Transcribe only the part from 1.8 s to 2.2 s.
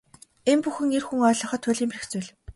бэрх